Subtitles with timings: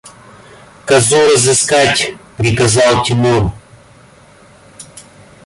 [0.87, 3.51] –Козу разыскать!– приказал Тимур.